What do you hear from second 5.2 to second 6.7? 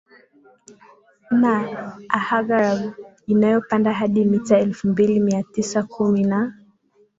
Tisa kumi na